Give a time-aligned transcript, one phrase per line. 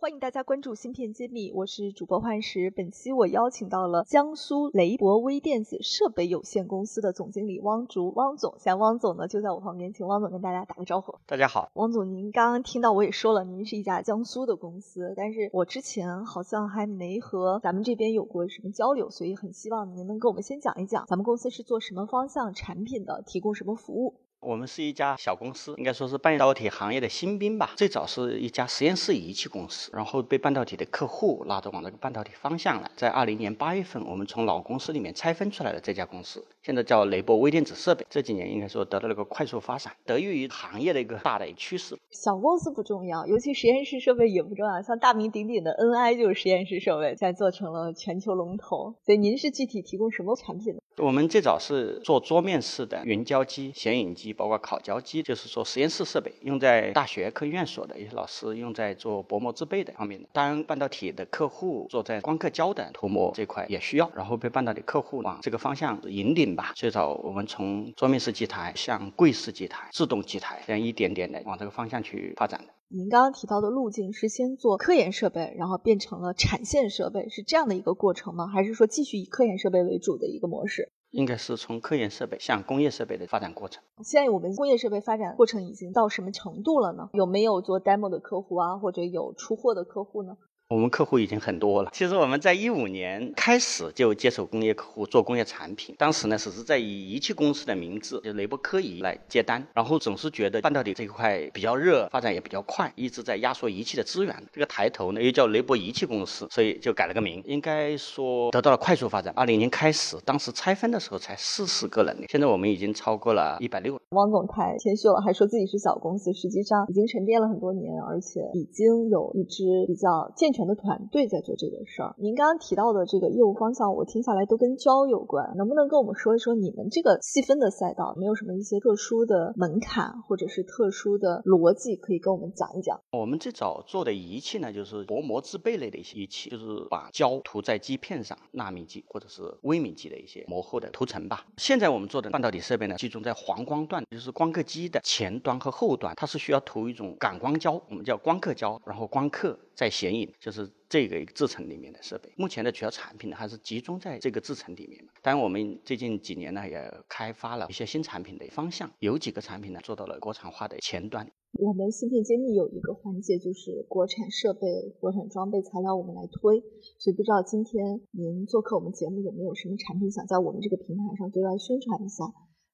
[0.00, 2.70] 欢迎大家关注芯片揭秘，我是主播幻石。
[2.70, 8.54] 本期我邀请到了江苏雷博微电子设备有限公司的总经理汪竹，汪总。
[8.56, 11.16] 现在汪总呢就在我旁边，请汪总跟大家打个招呼。
[11.26, 24.14] 大家好，汪总，您刚刚听到我也说了，您是一家江苏的公司，但是我之前好像还没和咱们这边有过什么交流，所以很希望您能跟我们先讲一讲，咱们公司是做什么方向产品的，提供什么服务。
[24.40, 27.74] 我们是一家小公司，应该说是半导体行业的新兵吧。
[27.76, 32.90] 最早是一家实验室仪器公司，然后被半导体的客户拉着往这个半导体方向来。
[32.96, 38.06] 在二零年八月份，我们从老公司里面拆分出来了这家公司，现在叫雷波微电子设备。
[38.08, 41.94] 这几年应该说得到了个快速发展，得益于行业的一个大的趋势。
[42.10, 44.80] 小公司不重要，尤其实验室设备也不重要。
[44.80, 48.94] 像大名鼎鼎的 NI 就是实验室设备，现在做成了全球龙头。
[49.04, 50.80] 所以您是具体提供什么产品呢？
[50.96, 60.28] 我们最早是做桌面式的云胶机、显影机，包括烤胶机，就是说实验室设备，用在大学科研院所的一些老师用在做薄膜制备的方面的。
[60.32, 66.72] 当然，半导体的客户做在光刻胶的涂膜这块也需要，然后被半导体客户往这个方向引领吧。
[66.74, 72.66] 最早我们从桌面式机台向柜式机台、自动机台这样一点点的往这个方向去发展的。
[72.92, 78.48] 您刚刚提到的路径是先做科研设备，然后变成了产线设备，是这样的一个过程吗？
[78.48, 80.90] 还是说继续以科研设备为主的一个模式？
[81.10, 83.82] 应该是从科研设备向工业设备的发展过程。
[84.02, 87.10] 现在我们工业设备发展过程已经到什么程度了呢？
[87.12, 90.36] 有没有做 demo 的客户啊，或者有出货的客户呢？
[90.70, 91.90] 我们客户已经很多了。
[91.92, 104.32] 其实我们在一五年开始就接手工业客户做工业产品，当时呢只是在以仪器公司的名字，就雷博科仪来接单，然后总是觉得半导体这一块比较热，发展也比较快，一直在压缩仪器的资源。
[104.52, 107.42] 这个抬头呢又叫雷博仪器公司，所以就改了个名。
[107.44, 109.34] 应该说得到了快速发展。
[109.34, 113.98] 二零年开始，当时拆分的时候才四十个人，现在我们已经超过了一百六。
[114.10, 120.59] 汪总太谦虚了，还说自己是小公司，实际上已经沉淀了很多年，而且已经有一支比较健全。
[120.66, 122.14] 的团队在做这个事儿。
[122.18, 133.00] 您刚刚提到的这个业务方向，我听下来都跟胶有关，能不能跟我们说一说你们这个细分的赛道，没有什么一些特殊的门槛或者是特殊的逻辑，可以跟我们讲一讲？
[133.12, 141.46] 我们最早做的仪器呢，就是薄膜制备类的一些仪器，就是把胶涂在基片上，纳米级或者是微米级的一些膜后的涂层吧。
[141.56, 150.50] 现在我们做的半导体设备呢，集中在黄光段，就是光刻机的前端和后端，它是需要涂一种感光胶，我们叫光刻胶，然后光刻在显影，就。
[150.50, 154.98] 就是这个制程里面的设备，目前的主要产品呢还是集中在这个制程里面。
[155.22, 161.30] 当然，我们最近几年呢也开发了一些新产品的方向，有几个产品呢做到了国产化的前端。
[161.52, 164.66] 我们芯片揭秘有一个环节就是国产设备、
[164.98, 166.58] 国产装备材料，我们来推。
[166.98, 172.24] 所以不知道今天您做客我们节目有没有什么产品想在我们这个平台上对外宣传一下？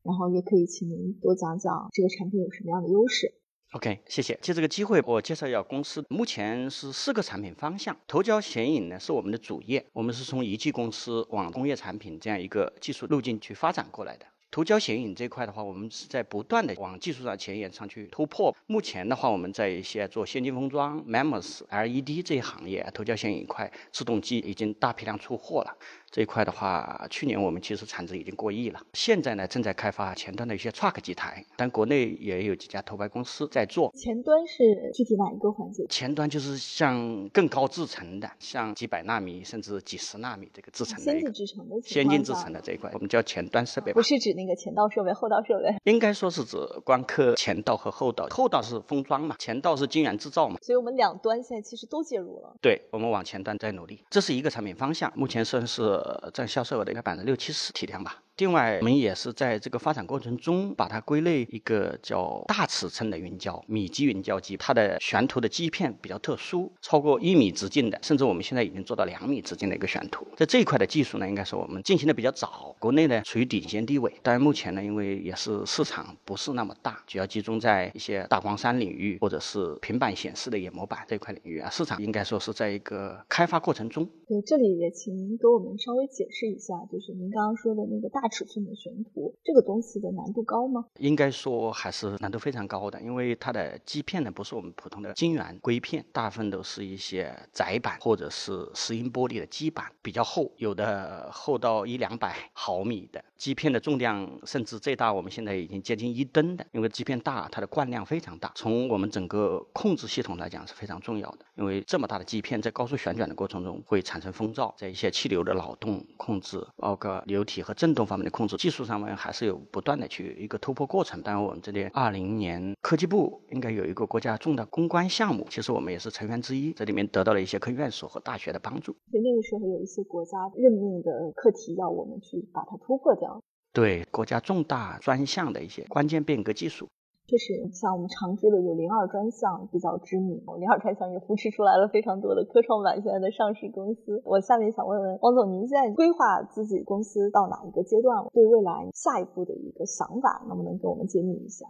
[0.02, 3.34] 然后也可以请您多讲讲这个产品有什么样的优势。
[3.72, 4.38] OK，谢谢。
[4.40, 6.04] 借这个机会，我介绍一下公司。
[6.08, 14.26] 目前是四个产品方向，头胶显影呢是我们的主业，我们是从仪器公司往工业产品这样一个技术路径去发展过来的。
[14.52, 18.56] 头胶显影这块的话，我们是在不断的往技术上前沿上去突破。
[18.66, 25.76] 目前的话，我们在一些做先进封装、MEMS、LED 这一行业，头胶显影块自动机已经大批量出货了。
[26.10, 28.80] 这一块的话，去年我们其实产值已经过亿了。
[28.94, 33.92] 现在呢，正在开发前端的一些 truck 机台，但国内也有几家头牌公司在做。
[33.94, 35.84] 前端是具体哪一个环节？
[35.90, 43.92] 前端就是像更高制程的，像几百纳米甚至几十纳米这个制程的先进制程的先进制程的这一块，我们叫前端设备。
[43.92, 45.76] 不是指那个前道设备、后道设备？
[45.84, 50.56] 应该说是指光刻前道和后道，后道是封装嘛，前道是晶圆制造嘛。
[50.62, 52.56] 所以我们两端现在其实都介入了。
[52.62, 55.95] 对，我们往前端在努力，这是一个产品方向，目前算是。
[55.98, 58.22] 呃，占销售额的应该百分之六七十体量吧。
[58.38, 70.26] 另外，我们也是在这个发展过程中，把它归类一个叫大尺寸的云胶米级云胶机，它的悬涂的基片比较特殊，超过一米直径的，甚至我们现在已经做到两米直径的一个悬涂。
[70.36, 74.12] 在这一块的技术呢，应该是我们进行的比较早，国内呢处于领先地位。
[74.22, 84.04] 但是目前呢，因为也是市场不是那么大，主要集中在一些大光栅领域或者是平板显示的眼模板这一块领域啊，市场应该说是在一个开发过程中。
[84.28, 88.25] 对，这里也请您给我们稍微解释一下，就是您刚刚说的那个大。
[88.26, 90.84] 大尺寸的悬图，这个东西的难度高吗？
[90.98, 121.20] 应该说还是难度非常高的，因为它的基片呢不是我们普通的晶圆硅片，大部分都是一些窄板或者是石英玻璃的基板，比较厚，有的厚到一两百毫米的基片的重量，甚至最大我们现在已经接近一吨的，因为基片大，它的惯量非常大，从我们整个控制系统来讲是非常重要的，因为这么大的基片在高速旋转的过程中会产生风噪，在一些气流的扰动控制，包括流体和振动方面的控制，技术上面还是有不断的去一个突破过程。
[121.22, 128.92] 当然，我们这里二零年科技部应该有一个国家重大攻关项目，其实我们也是成员之一，这里面得到了一些科研院所和大学的帮助。
[129.10, 133.42] 所以那个时候有一些国家任命的课题要我们去把它突破掉。
[133.72, 136.88] 对国家重大专项的一些关键变革技术。
[137.28, 144.22] 确实，像我们常知的有零二专项比较知名，零二专项也扶持出来了非常多的科创板现在的上市公司。
[144.24, 148.24] 我下面想问问汪总，您现在规划自己公司到哪一个阶段？
[148.32, 151.66] 对未来下一步的一个想法，能不能给我们揭秘一下？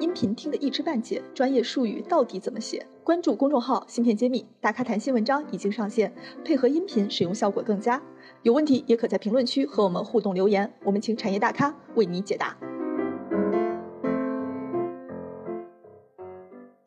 [0.00, 2.84] 音频听得一知半解，专业术语到底怎么写？
[3.04, 6.12] 关注公众号“芯片揭秘”，大咖谈新文章已经上线，
[6.44, 8.02] 配合音频使用效果更佳。
[8.42, 12.56] 有问题也可在评论区和我们互动留言，我们请产业大咖为你解答。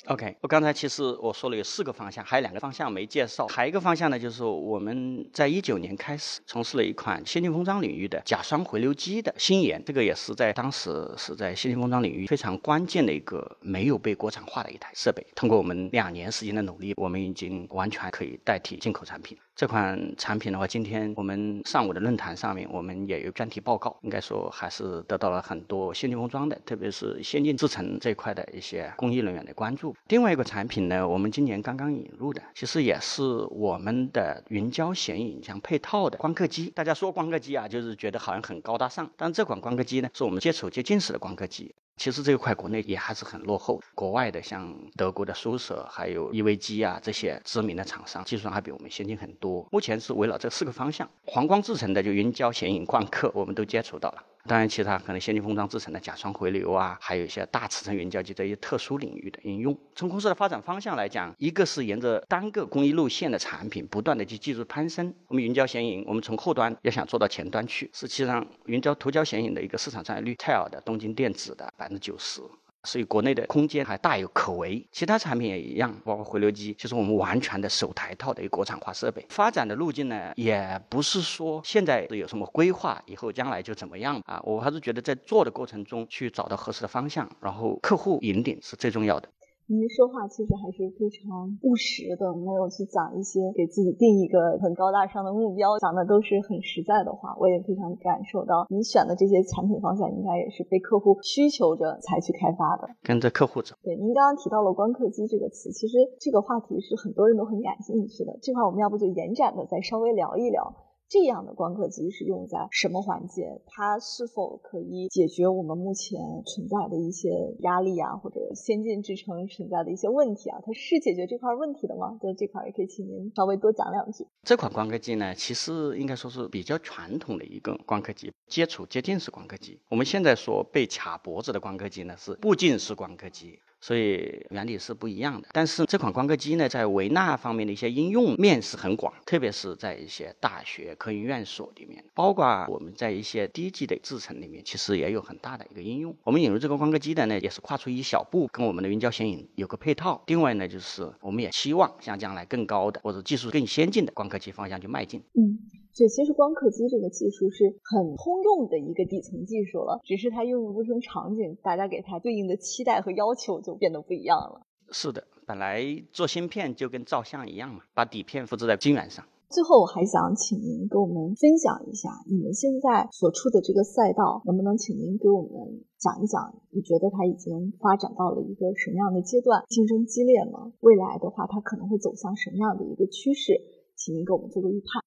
[0.10, 3.46] OK，我刚才其实我说了有四个方向，还有两个方向没介绍。
[3.46, 15.24] 还有一个方向呢，就是我们在一九年开始从事了一款先进封装领域的甲酸回流机的新研，这个也是在当时是在先进封装领域非常关键的一个没有被国产化的一台设备。
[15.36, 19.38] 通过我们两年时间的努力，我们已经完全可以代替进口产品。
[19.56, 29.94] 这款产品的话，今天我们上午的论坛上面，我们也有专题报告，应该说还是得到了很多先进封装的，特别是先进制程这一块的一些工艺人员的关注。
[30.08, 36.72] 另外一个产品呢，我们今年刚刚引入的，其实也是我们的云胶显影像配套的光刻机。
[36.72, 41.76] 大家说光刻机啊，就是觉得好像很高大上，但这款光刻机呢，是我们接触接近式的光刻机。
[41.98, 49.68] 其实这一块国内也还是很落后，国外的像德国的苏舍，还有 EVG 啊这些知名的厂商，技术上还比我们先进很多。
[49.70, 54.24] 目前是围绕这四个方向，黄光制成的就云胶显影光刻，我们都接触到了。
[54.46, 59.78] 当然，其他可能先进封装制成的甲酸回流啊，还有一些大尺寸云胶机这些特殊领域的应用。
[59.94, 65.14] 从公司的发展方向来讲，一个是沿着单个工艺路线的产品，不断的去技术攀升。
[65.28, 72.42] 我们云胶显影，我们从后端要想做到前端去，实际上云胶涂胶显影的一个市场占有率，TEL 的东京电子的百分之九十。
[72.84, 79.26] 所以国内的空间还大有可为，其他产品也一样，包括回流机，就是我们完全的首台套的一个国产化设备。
[79.30, 84.42] 发展的路径呢，也不是说现在有什么规划，以后将来就怎么样啊？
[84.44, 89.28] 我还是觉得在做的过程中去找到合适的方向，然后客户引领是最重要的。
[89.70, 97.38] 您说话其实还是非常务实的，没有去讲一些给自己定一个很高大上的目标，讲的都是很实在的话。
[97.38, 103.76] 我也非常感受到，您选的这些产品方向应该也是被客户需求着才去开发的，跟着客户走。
[103.84, 108.40] 对，您刚刚提到了光刻机这个词，其实这个话题是很多人都很感兴趣的。
[108.42, 110.89] 这块我们要不就延展的再稍微聊一聊。
[111.10, 113.62] 这样的光刻机是用在什么环节？
[113.66, 117.30] 它是否可以解决我们目前存在的一些
[117.62, 120.60] 压力啊，或者先进制程存在的一些问题啊？
[120.64, 122.20] 它是解决这块问题的吗？
[122.22, 124.28] 在这块也可以请您稍微多讲两句。
[124.44, 129.80] 这款光刻机呢，其实应该说是比较传统的一个光刻机，接触接近式光刻机。
[129.90, 133.58] 我们现在说被卡脖子的光刻机呢，是步进式光刻机。
[133.82, 146.16] 所以原理是不一样的，但是这款光刻机呢，在维纳方面的一些应用面是很广，特别是在一些大学科研院所里面，包括我们在一些低级的制程里面，其实也有很大的一个应用。
[146.24, 150.24] 我们引入这个光刻机的呢，也是跨出一小步，跟我们的云胶显影有个配套。
[150.28, 155.24] 另外呢，就是我们也希望向将来更高的或者技术更先进的光刻机方向去迈进。
[155.36, 155.69] 嗯。
[155.96, 164.62] 对，其实光刻机这个技术是很通用的一个底层技术了，只是它应用不同场景，大家给它对应的期待和要求就变得不一样了。
[164.92, 169.26] 是的，本来做芯片就跟照相一样嘛，把底片复制在晶圆上。
[169.50, 176.54] 最后，我还想请您给我们分享一下你们现在所处的这个赛道，能不能请您给我们讲一讲？
[176.70, 179.66] 你觉得它已经发展到了一个什么样的阶段？
[179.68, 180.72] 竞争激烈吗？
[180.82, 183.60] 未来的话，它可能会走向什么样的一个趋势？
[183.96, 185.04] 请您给我们做个预判。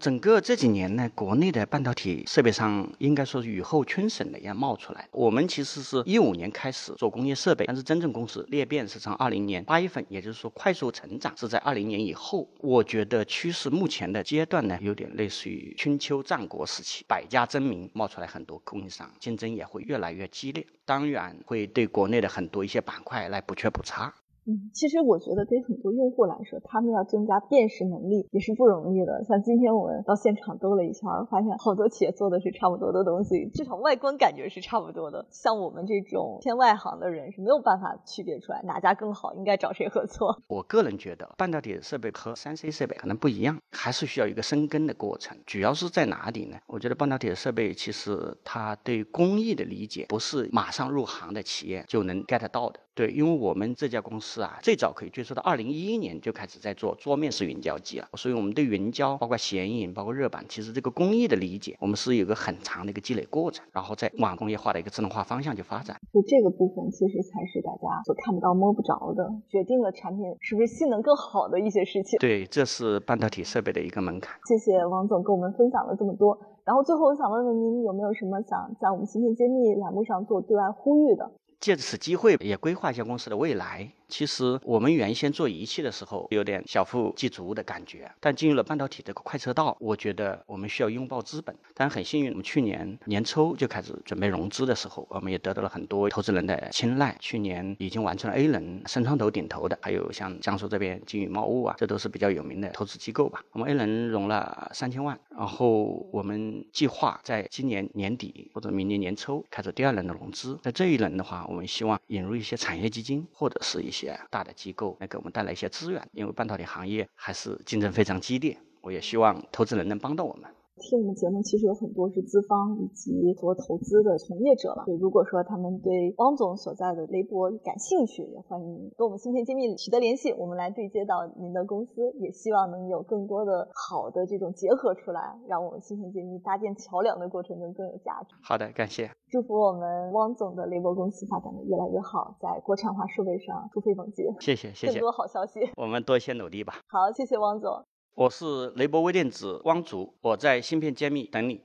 [0.00, 5.06] 整个这几年呢，国内的半导体设备商应该说雨后春笋的一样冒出来。
[5.12, 12.48] 我们其实是一五年开始做工业设备，但是真正公司裂变是从二零年八月份，也就是说快速成长是在二零年以后。
[12.60, 24.14] 我觉得趋势目前的阶段呢，有点类似于春秋战国时期，百家争鸣冒出来很多供应商，竞争也会越来越激烈，当然会对国内的很多一些板块来补缺补差。
[24.46, 29.24] 嗯，其实我觉得对很多用户来说，他们要增加辨识能力也是不容易的。
[29.24, 35.26] 像今天我们到现场兜了一圈，发现好多企业做的是差不多的东西，至少外观感觉是差不多的。
[35.30, 40.42] 像我们这种偏外行的人是没有办法区别出来哪家更好，应该找谁合作。
[40.48, 45.36] 我个人觉得，半导体设备和三 C 设备可能不一样，还是需要一个深耕的过程。
[45.46, 46.56] 主要是在哪里呢？
[46.66, 52.80] 我觉得半导体的设备其实它对工艺的理解不是马上入行的企业就能 get 到的。
[53.00, 65.96] 对，因为我们这家公司啊，最早可以追溯到二零一一年就开始在做桌面式云胶机了，所以我们对云胶、包括显影、包括热板，其实这个工艺的理解，我们是有个很长的一个积累过程，然后再往工业化的一个智能化方向去发展。
[66.12, 72.18] 就这个部分，其实才是大家所看不到、摸不着的，决定了产品是不是性能更好的一些事情。
[72.18, 74.38] 对，这是半导体设备的一个门槛。
[74.44, 76.38] 谢谢王总跟我们分享了这么多。
[76.66, 81.32] 然后最后，我想问问您，有没有什么想在我们芯片揭秘栏目上做对外呼吁的？
[81.60, 83.92] 借此机会，也规划一下公司的未来。
[84.08, 88.10] 其实我们原先做仪器的时候，有点小富即足的感觉。
[88.18, 91.54] 但进入了半导体这个快车道，我觉得我们需要拥抱资本。
[91.74, 97.14] 但很幸运，我们去年年初就开始准备融资的时候，我们也得到了很多投资人的青睐。
[97.20, 103.44] 去年已经完成了 A 轮，深创投顶投的，还有像江苏这边金宇茂物啊，这都是比较有名的投资机构吧。
[103.52, 110.58] 我们 A 轮融了三千万，然后我们计划在今年年底或者明年年初开始第二轮的融资。
[110.62, 114.16] 在这一轮的话，我们希望引入一些产业基金或者是一些。
[114.30, 120.48] 大的机构来给我们带来一些资源，因为半导体行业还是竞争非常激烈，我也希望投资人能帮到我们。
[120.80, 124.84] 听我们节目，其实有很多是资方以及做投资的从业者了。
[124.86, 132.10] 对，如果说他们对汪总所在的雷博感兴趣，也欢迎跟我们芯片揭秘取得联系，我们来对接到您的公司。
[132.18, 138.34] 也希望能有更多的好的这种结合出来，让我们芯片揭秘搭建桥梁的过程中更有价值。
[138.42, 139.10] 好的，感谢。
[139.28, 144.24] 祝福我们汪总的雷博公司发展的越来越好，在国产化设备上突飞猛进。
[144.40, 144.94] 谢谢，谢谢。
[144.94, 146.74] 更多好消息，我们多一些努力吧。
[146.88, 147.89] 好，谢谢汪总。
[148.14, 151.60] 我是雷博微电子汪竹，我在芯片揭秘等你。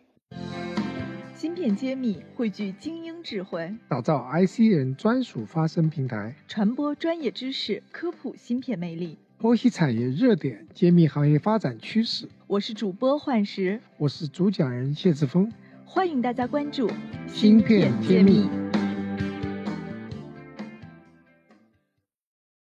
[1.34, 12.30] 芯片揭秘汇聚精英智慧，打造 IC 人专属发声平台，传播专业知识，科普芯片魅力，剖析产业热点，揭秘行业发展趋势。
[12.48, 15.52] 我是主播幻石，我是主讲人谢志峰，
[15.84, 16.90] 欢迎大家关注
[17.28, 18.65] 芯片揭秘。